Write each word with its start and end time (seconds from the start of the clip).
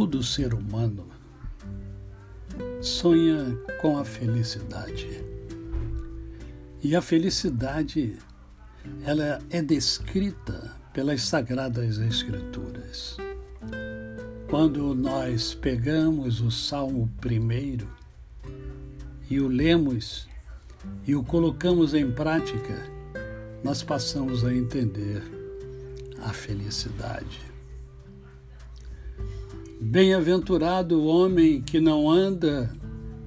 Todo 0.00 0.22
ser 0.22 0.54
humano 0.54 1.06
sonha 2.80 3.54
com 3.82 3.98
a 3.98 4.04
felicidade. 4.04 5.22
E 6.82 6.96
a 6.96 7.02
felicidade 7.02 8.16
ela 9.04 9.38
é 9.50 9.60
descrita 9.60 10.74
pelas 10.94 11.20
sagradas 11.20 11.98
escrituras. 11.98 13.18
Quando 14.48 14.94
nós 14.94 15.52
pegamos 15.52 16.40
o 16.40 16.50
Salmo 16.50 17.06
primeiro 17.20 17.86
e 19.28 19.38
o 19.38 19.48
lemos 19.48 20.26
e 21.06 21.14
o 21.14 21.22
colocamos 21.22 21.92
em 21.92 22.10
prática, 22.10 22.90
nós 23.62 23.82
passamos 23.82 24.46
a 24.46 24.54
entender 24.54 25.22
a 26.22 26.32
felicidade. 26.32 27.49
Bem-aventurado 29.90 31.00
o 31.00 31.06
homem 31.06 31.60
que 31.60 31.80
não 31.80 32.08
anda 32.08 32.72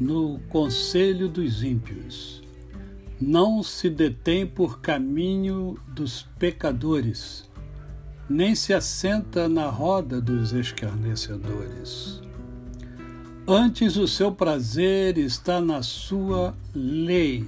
no 0.00 0.38
conselho 0.48 1.28
dos 1.28 1.62
ímpios, 1.62 2.42
não 3.20 3.62
se 3.62 3.90
detém 3.90 4.46
por 4.46 4.80
caminho 4.80 5.78
dos 5.88 6.22
pecadores, 6.38 7.46
nem 8.26 8.54
se 8.54 8.72
assenta 8.72 9.50
na 9.50 9.68
roda 9.68 10.18
dos 10.18 10.54
escarnecedores. 10.54 12.22
Antes 13.46 13.98
o 13.98 14.08
seu 14.08 14.32
prazer 14.32 15.18
está 15.18 15.60
na 15.60 15.82
sua 15.82 16.54
lei, 16.74 17.46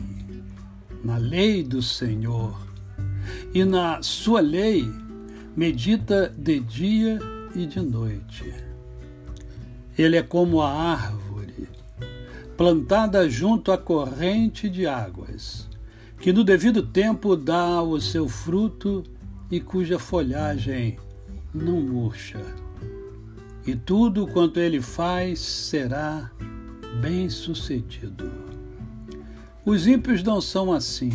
na 1.03 1.17
lei 1.17 1.63
do 1.63 1.81
Senhor, 1.81 2.61
e 3.55 3.65
na 3.65 4.03
sua 4.03 4.41
lei 4.41 4.87
medita 5.57 6.29
de 6.37 6.61
dia 6.61 7.19
e 7.55 7.65
de 7.65 7.81
noite. 7.81 8.68
Ele 9.99 10.17
é 10.17 10.23
como 10.23 10.63
a 10.63 10.73
árvore 10.73 11.69
plantada 12.57 13.29
junto 13.29 13.73
à 13.73 13.77
corrente 13.77 14.69
de 14.71 14.87
águas, 14.87 15.69
que 16.21 16.33
no 16.33 16.45
devido 16.45 16.83
tempo 16.83 17.37
dá 17.37 17.83
o 17.83 18.01
seu 18.01 18.29
fruto 18.29 19.03
e 19.51 19.61
cuja 19.61 19.99
folhagem 19.99 20.99
não 21.53 21.81
murcha. 21.81 22.41
E 23.67 23.75
tudo 23.75 24.27
quanto 24.27 24.61
ele 24.61 24.81
faz 24.81 25.41
será 25.41 26.31
bem-sucedido. 27.01 28.31
Os 29.65 29.87
ímpios 29.87 30.23
não 30.23 30.41
são 30.41 30.73
assim, 30.73 31.13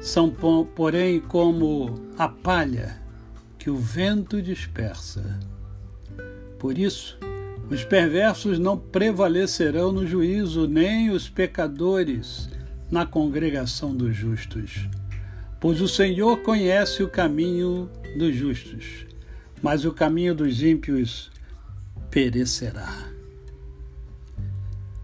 são, 0.00 0.30
porém, 0.74 1.20
como 1.20 2.00
a 2.16 2.28
palha 2.28 3.02
que 3.58 3.68
o 3.68 3.76
vento 3.76 4.40
dispersa. 4.40 5.40
Por 6.58 6.78
isso, 6.78 7.18
os 7.68 7.84
perversos 7.84 8.58
não 8.58 8.78
prevalecerão 8.78 9.92
no 9.92 10.06
juízo, 10.06 10.68
nem 10.68 11.10
os 11.10 11.28
pecadores 11.28 12.48
na 12.90 13.04
congregação 13.04 13.94
dos 13.94 14.14
justos. 14.14 14.88
Pois 15.60 15.80
o 15.80 15.88
Senhor 15.88 16.42
conhece 16.42 17.02
o 17.02 17.08
caminho 17.08 17.90
dos 18.16 18.34
justos, 18.36 19.06
mas 19.60 19.84
o 19.84 19.92
caminho 19.92 20.34
dos 20.34 20.62
ímpios 20.62 21.30
perecerá. 22.10 23.10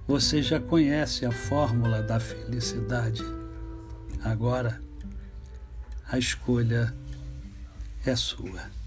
Você 0.07 0.43
já 0.43 0.61
conhece 0.61 1.25
a 1.27 1.33
fórmula 1.33 2.03
da 2.03 2.21
felicidade. 2.21 3.23
Agora, 4.23 4.81
a 6.09 6.19
escolha 6.19 6.95
é 8.05 8.15
sua. 8.15 8.82